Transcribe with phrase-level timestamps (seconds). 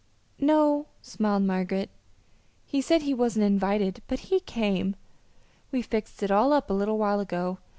[0.39, 1.91] "No," smiled Margaret.
[2.65, 4.95] "He said he wasn't invited, but he came.
[5.71, 7.59] We fixed it all up a little while ago.